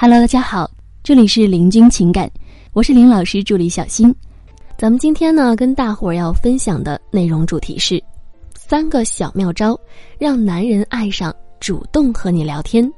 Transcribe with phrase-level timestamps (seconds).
[0.00, 0.70] Hello，大家好，
[1.02, 2.30] 这里是林君情感，
[2.72, 4.14] 我是林老师助理小新。
[4.76, 8.00] 咱们今天呢，跟大伙儿要分享的内容主题是
[8.54, 9.76] 三个小妙招，
[10.16, 12.88] 让男人爱上主动和你聊天。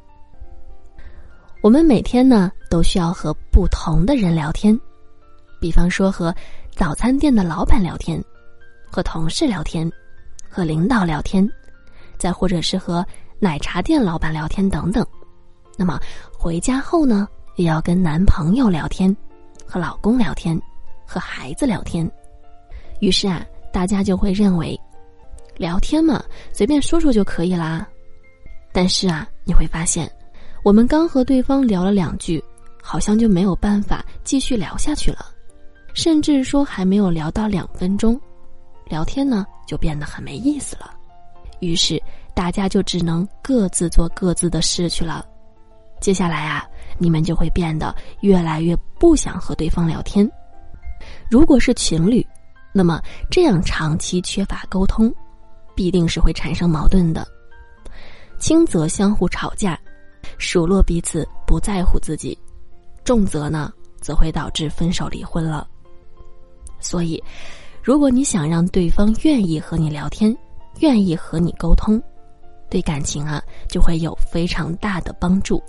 [1.63, 4.79] 我们每天呢，都需要和不同的人聊天，
[5.59, 6.35] 比方说和
[6.77, 8.23] 早餐店的老板聊天，
[8.91, 9.91] 和同事聊天，
[10.51, 11.49] 和领导聊天，
[12.19, 13.03] 再或者是和
[13.39, 15.03] 奶茶店老板聊天等等。
[15.81, 15.99] 那么
[16.31, 17.27] 回家后呢，
[17.57, 19.17] 也要跟男朋友聊天，
[19.65, 20.61] 和老公聊天，
[21.07, 22.07] 和孩子聊天。
[22.99, 24.79] 于是啊，大家就会认为，
[25.57, 26.23] 聊天嘛，
[26.53, 27.89] 随便说说就可以啦。
[28.75, 30.07] 但是啊，你会发现。
[30.63, 32.45] 我们刚和对方聊了两句，
[32.83, 35.33] 好像就没有办法继续聊下去了，
[35.95, 38.21] 甚至说还没有聊到两分钟，
[38.85, 40.93] 聊天呢就变得很没意思了。
[41.61, 41.99] 于是
[42.35, 45.25] 大家就只能各自做各自的事去了。
[46.01, 46.67] 接下来啊，
[46.99, 50.29] 你们就会变得越来越不想和对方聊天。
[51.31, 52.27] 如果是情侣，
[52.73, 55.13] 那么这样长期缺乏沟通，
[55.75, 57.27] 必定是会产生矛盾的，
[58.39, 59.79] 轻则相互吵架。
[60.39, 62.39] 数落彼此不在乎自己，
[63.05, 65.67] 重则呢，则会导致分手离婚了。
[66.79, 67.23] 所以，
[67.83, 70.35] 如果你想让对方愿意和你聊天，
[70.81, 72.01] 愿意和你沟通，
[72.71, 75.63] 对感情啊就会有非常大的帮助。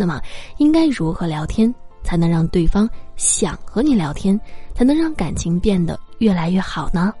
[0.00, 0.18] 那么，
[0.56, 4.40] 应该如何聊天才能让对方想和你聊天，
[4.74, 7.12] 才能让感情变得越来越好呢？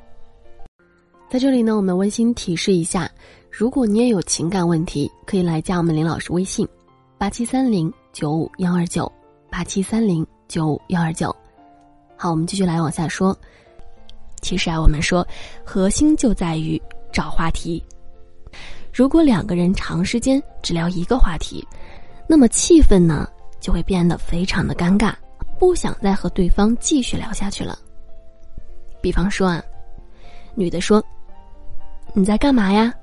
[1.28, 3.08] 在这里呢，我们温馨提示一下。
[3.50, 6.66] 如果你也有情感问题，可以来加我们林老师微信：
[7.18, 9.10] 八七三零九五幺二九
[9.50, 11.34] 八七三零九五幺二九。
[12.16, 13.36] 好，我们继续来往下说。
[14.40, 15.26] 其实啊，我们说
[15.64, 16.80] 核心就在于
[17.12, 17.84] 找话题。
[18.92, 21.64] 如果两个人长时间只聊一个话题，
[22.30, 23.28] 那么气氛呢
[23.58, 25.12] 就会变得非常的尴尬，
[25.58, 27.76] 不想再和对方继续聊下去了。
[29.02, 29.60] 比方说啊，
[30.54, 31.04] 女的说
[32.14, 32.94] ：“你在干嘛呀？”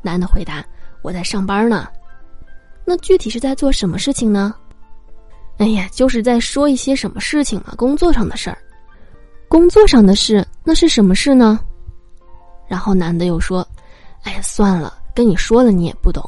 [0.00, 0.64] 男的回答
[1.04, 1.86] ：“我在上班呢。”
[2.82, 4.54] 那具体是在做什么事情呢？
[5.58, 8.56] 哎呀，就是在说一些什么事情嘛，工作上的事儿。
[9.48, 11.60] 工作上的事，那是什么事呢？
[12.66, 13.68] 然后男的又说
[14.24, 16.24] ：“哎呀，算了，跟你说了你也不懂。”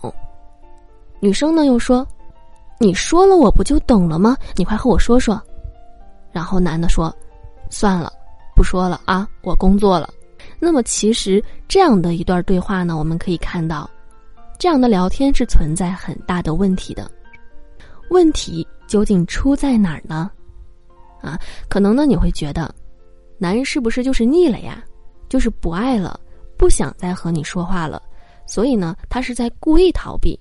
[1.21, 2.07] 女生呢又说
[2.79, 4.37] ：“你说了我不就懂了吗？
[4.57, 5.41] 你快和我说说。”
[6.33, 7.15] 然后男的说
[7.71, 8.13] ：“算了，
[8.55, 10.09] 不说了啊，我工作了。”
[10.61, 13.89] 那么，其实这样的一段对话呢，我们可以看到，
[14.59, 17.11] 这样的聊天是存在很大的问题的。
[18.11, 20.31] 问题究竟出在哪儿呢？
[21.21, 21.39] 啊，
[21.69, 22.75] 可能呢你会觉得，
[23.39, 24.83] 男人是不是就是腻了呀？
[25.29, 26.19] 就是不爱了，
[26.57, 28.03] 不想再和你说话了，
[28.47, 30.39] 所以呢，他是在故意逃避。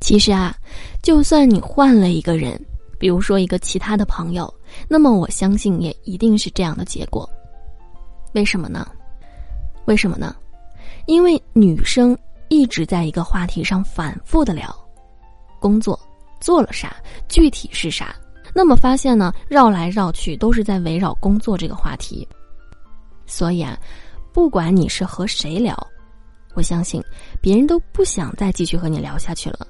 [0.00, 0.54] 其实啊，
[1.02, 2.58] 就算你换了一个人，
[2.98, 4.52] 比如说一个其他的朋友，
[4.88, 7.28] 那么我相信也一定是这样的结果。
[8.32, 8.86] 为什么呢？
[9.86, 10.34] 为什么呢？
[11.06, 12.16] 因为女生
[12.48, 14.74] 一直在一个话题上反复的聊，
[15.58, 15.98] 工作
[16.40, 16.96] 做了啥，
[17.28, 18.14] 具体是啥，
[18.54, 22.26] 那么发现呢，绕来绕去都是在围绕工作这个话题。
[23.26, 23.78] 所以啊，
[24.32, 25.74] 不管你是和谁聊，
[26.58, 27.00] 我相信
[27.40, 29.64] 别人都不想再继续和你聊下去了。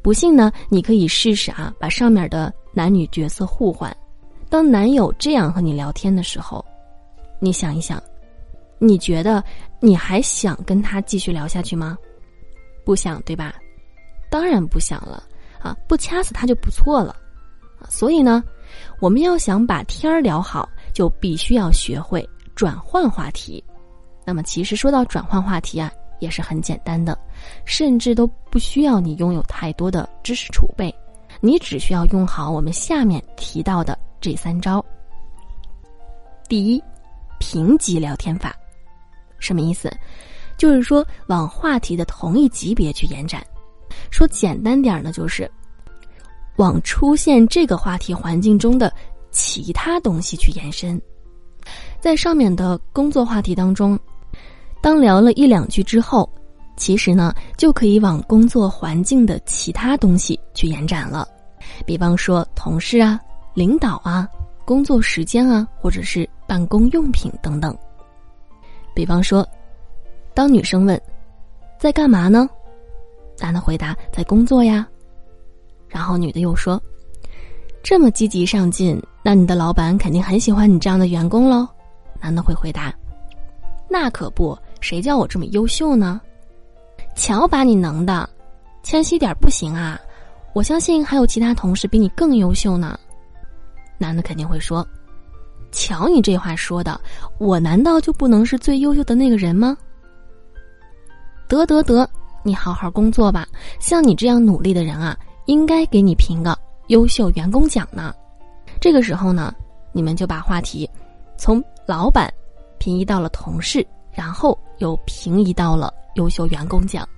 [0.00, 3.94] 不信呢，你可以试试啊，把上面的男女角色互换，
[4.48, 6.64] 当男友这样和你聊天的时候，
[7.40, 8.00] 你想一想。
[8.78, 9.42] 你觉得
[9.80, 11.98] 你还想跟他继续聊下去吗？
[12.84, 13.56] 不想对吧？
[14.30, 15.24] 当然不想了
[15.60, 15.76] 啊！
[15.88, 17.16] 不掐死他就不错了。
[17.88, 18.44] 所以呢，
[19.00, 23.64] 我们要想把天儿聊好，就必须要学会转换话题。
[24.24, 27.18] 那么，其实说到转换话题啊，也是很简单的，
[27.64, 30.94] 甚至都不需要你拥有太多的知识储备，
[31.40, 34.84] 你只需要用好我们下面提到的这三招。
[36.48, 36.82] 第一，
[37.38, 38.54] 评级聊天法。
[39.38, 39.92] 什么意思？
[40.56, 43.44] 就是说往话题的同一级别去延展。
[44.10, 45.48] 说简单点呢，就是
[46.56, 48.92] 往出现这个话题环境中的
[49.30, 51.00] 其他东西去延伸。
[52.00, 53.98] 在上面的工作话题当中，
[54.80, 56.28] 当聊了一两句之后，
[56.76, 61.26] 其实呢就可以往工作环境的其他东西去延展了。
[61.84, 63.20] 比方说同事啊、
[63.54, 64.28] 领导啊、
[64.64, 67.76] 工作时间啊，或者是办公用品等等。
[68.94, 69.46] 比方说，
[70.34, 71.00] 当女生问
[71.78, 72.48] “在干嘛呢”，
[73.38, 74.86] 男的回答“在工作呀”，
[75.88, 76.80] 然后女的又说
[77.82, 81.68] ：“这么积极上进，那你的老板肯定很喜欢你这样的员工喽。”
[82.20, 82.92] 男的会回答
[83.88, 86.20] ：“那可不，谁叫我这么优秀呢？
[87.14, 88.28] 瞧把你能的，
[88.82, 90.00] 谦虚点不行啊！
[90.54, 92.98] 我相信还有其他同事比你更优秀呢。
[93.98, 94.86] 男的肯定会说
[95.72, 97.00] ：“瞧你这话说的，
[97.38, 99.76] 我难道就不能是最优秀的那个人吗？”
[101.48, 102.08] 得得得，
[102.42, 103.46] 你好好工作吧。
[103.80, 106.56] 像你这样努力的人啊，应该给你评个
[106.88, 108.14] 优秀员工奖呢。
[108.80, 109.52] 这个时候呢，
[109.92, 110.88] 你们就把话题
[111.36, 112.32] 从老板
[112.78, 113.84] 平移到了同事，
[114.18, 117.08] 然后又平移到了优秀员工奖。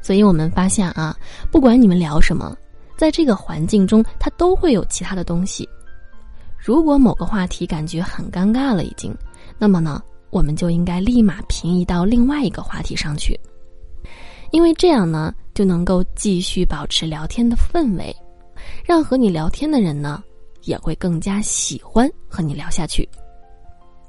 [0.00, 1.16] 所以我们发现啊，
[1.50, 2.56] 不管你们聊什么，
[2.96, 5.68] 在这个环境中，它都会有其他的东西。
[6.56, 9.12] 如果某个话题感觉很尴尬了，已经，
[9.58, 10.00] 那么呢，
[10.30, 13.36] 我们就应该立马平移到另外一个话题上去，
[14.52, 18.14] 因为这样呢，就能够继续保持聊天的氛围，
[18.84, 20.22] 让和你聊天的人呢，
[20.62, 23.08] 也会更加喜欢和你聊下去。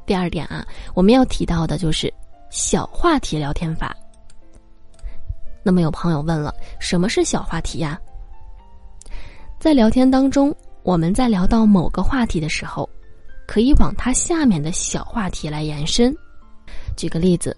[0.06, 2.14] 第二点啊，我们要提到的就是
[2.50, 3.96] 小话题聊天法。
[5.64, 8.00] 那么有朋友问了，什么是小话题呀？
[9.60, 12.88] 在聊天当中，我们在聊到某个话题的时候，
[13.48, 16.16] 可以往它下面的小话题来延伸。
[16.96, 17.56] 举个例子，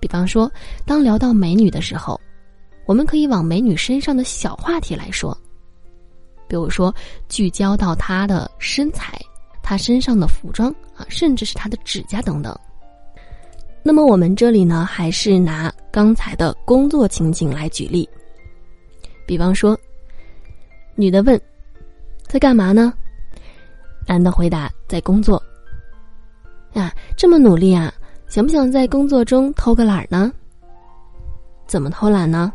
[0.00, 0.50] 比方说，
[0.84, 2.20] 当聊到美女的时候，
[2.84, 5.36] 我们可以往美女身上的小话题来说，
[6.48, 6.92] 比如说
[7.28, 9.18] 聚焦到她的身材、
[9.64, 12.56] 他身上的服装啊，甚至是他的指甲等等。
[13.82, 18.08] 那么我们这里呢，还是拿刚才的工作情景来举例。
[19.26, 19.76] 比方说，
[20.94, 21.40] 女的问
[22.28, 22.92] ：“在干嘛呢？”
[24.06, 25.42] 男的回答：“在工作。”
[26.74, 27.92] 啊，这么努力啊，
[28.28, 30.30] 想不想在工作中偷个懒呢？
[31.66, 32.52] 怎么偷懒呢？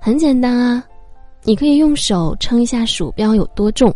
[0.00, 0.84] 很简单啊，
[1.42, 3.94] 你可以用手称一下鼠标有多重，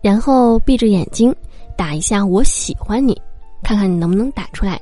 [0.00, 1.34] 然后闭着眼睛
[1.76, 3.20] 打一下“我喜欢你”。
[3.62, 4.80] 看看你能不能打出来，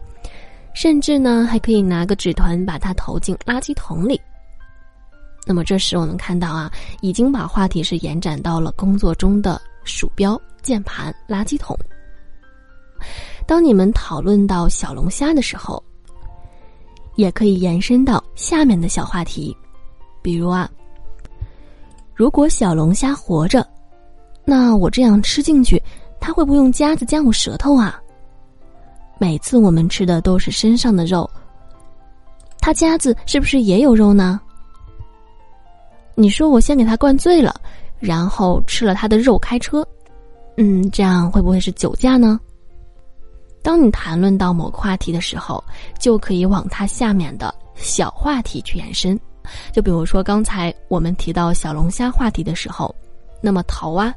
[0.74, 4.20] 甚至呢，还可以拿个纸团把它投进垃圾桶里。
[5.46, 6.70] 那么这时我们看到啊，
[7.00, 11.76] 已经把话题是延展到了工作中的鼠标、键盘、垃圾桶。
[13.46, 15.82] 当你们讨论到小龙虾的时候，
[17.14, 19.56] 也可以延伸到下面的小话题，
[20.20, 20.70] 比如啊，
[22.14, 23.66] 如果小龙虾活着，
[24.48, 25.82] 那我这样吃进去，
[26.20, 28.00] 它会不会用夹子夹我舌头啊？
[29.18, 31.28] 每次我们吃的都是身上的肉，
[32.60, 34.40] 他夹子是不是也有肉呢？
[36.14, 37.54] 你说我先给他灌醉了，
[37.98, 39.86] 然后吃了他的肉开车，
[40.56, 42.38] 嗯，这样会不会是酒驾呢？
[43.62, 45.62] 当你谈论到某个话题的时候，
[45.98, 49.18] 就可以往它下面的小话题去延伸。
[49.72, 52.94] 就比如说刚才我们提到小龙虾话题的时候，
[53.40, 54.14] 那么头啊、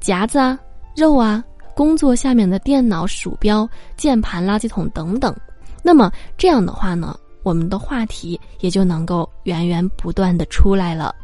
[0.00, 0.58] 夹子啊、
[0.96, 1.42] 肉啊。
[1.74, 5.36] 工作下面的电脑、鼠标、键盘、垃圾桶等等，
[5.82, 11.14] 那么这样的话呢，我们的话题也就能够源源不断的出来了。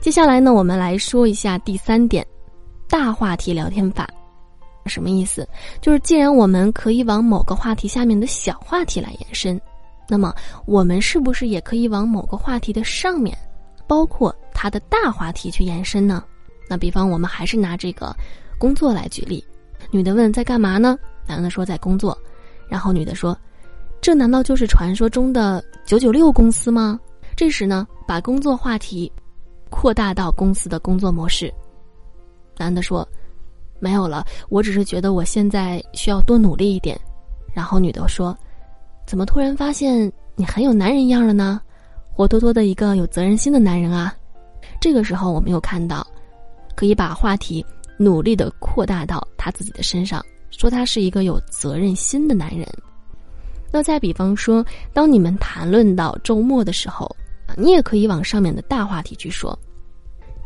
[0.00, 2.26] 接下来呢，我们来说一下第三点，
[2.90, 4.06] 大话题聊天法，
[4.84, 5.48] 什么意思？
[5.80, 9.58] 就是既然我们可以往某个话题下面的小话题来延伸，
[10.10, 10.34] 那么
[10.66, 13.34] 我们是不是也可以往某个话题的上面，
[13.86, 16.22] 包括它的大话题去延伸呢？
[16.68, 18.14] 那比方我们还是拿这个。
[18.58, 19.44] 工作来举例，
[19.90, 20.98] 女的问在干嘛呢？
[21.26, 22.16] 男的说在工作，
[22.70, 23.38] 然后女的说
[24.00, 26.98] ：“这难道就是传说中的九九六公司吗？”
[27.36, 29.12] 这时呢，把工作话题
[29.68, 31.52] 扩大到公司的工作模式。
[32.56, 33.06] 男的说
[33.78, 36.98] ：“没有了，我只是觉得我现在需要多努力一点。”
[37.52, 38.34] 然后女的说
[39.06, 41.60] ：“怎么突然发现你很有男人样了呢？
[42.10, 44.14] 活脱脱的一个有责任心的男人啊！”
[44.80, 46.06] 这个时候我们又看到，
[46.76, 47.64] 可以把话题。
[47.98, 52.68] 努力的扩大到他自己的身上，说他是一个有责任心的男人。
[53.72, 57.10] 那再比方说，当你们谈论到周末的时候，
[57.56, 59.58] 你也可以往上面的大话题去说。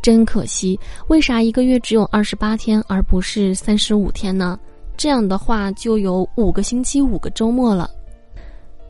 [0.01, 4.57] 真可惜，为啥一个月只有二十八天，而不是三十五天呢？
[4.95, 7.89] 这样的话，就有五个星期五个周末了。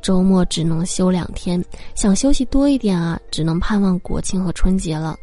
[0.04, 1.64] 周末只能休两天，
[1.96, 5.18] 想休息多一点啊，只能盼望国庆和春节了。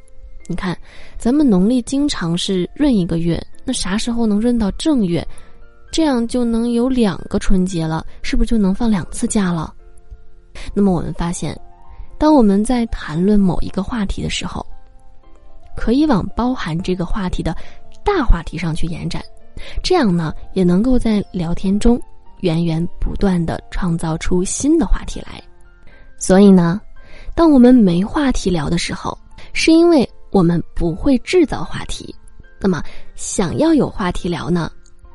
[0.51, 0.75] 你看，
[1.19, 5.25] 咱们农历经常是闰一个月，那啥时候能闰到正月？
[5.93, 9.75] 这样就能有两个春节了，是不是就能放两次假了？
[10.73, 11.55] 那么我们发现，
[12.17, 14.65] 当我们在谈论某一个话题的时候，
[15.77, 17.55] 可以往包含这个话题的
[18.03, 19.23] 大话题上去延展，
[19.83, 22.01] 这样呢，也能够在聊天中
[22.41, 25.43] 源源不断的创造出新的话题来。
[26.17, 26.81] 所以呢，
[27.35, 29.17] 当我们没话题聊的时候，
[29.53, 30.09] 是因为。
[30.31, 32.15] 我们不会制造话题，
[32.61, 32.83] 那么
[33.15, 34.71] 想要有话题聊呢，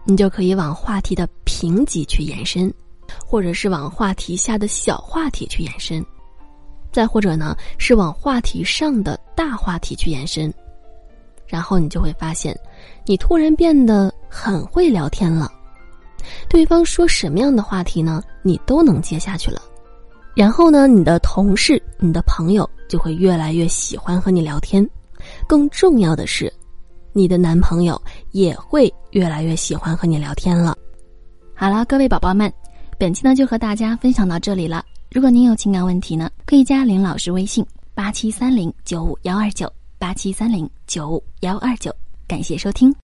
[0.06, 2.74] 你就可以往话题的评级去延伸，
[3.26, 6.04] 或者是往话题下的小话题去延伸。
[6.92, 10.54] 再或者呢是往话题上的大话题去延伸，
[11.48, 12.56] 然后你就会发现，
[13.06, 15.52] 你突然变得很会聊天了。
[16.48, 19.62] 对方说什么样的话题呢，你都能接下去了。
[20.36, 24.88] 然后呢，你的同事、你的朋友就会越来越喜欢和你聊天。
[25.54, 26.52] 更重要的是，
[27.12, 30.76] 你的男朋友也会越来越喜欢和你聊天了。
[31.54, 32.52] 好了，各位宝宝们，
[32.98, 34.84] 本期呢就和大家分享到这里了。
[35.12, 41.96] 如果您有情感问题呢，可以加林老师微信：八七三零九五幺二九八七三零九五幺二九。
[42.28, 42.92] 感谢收听。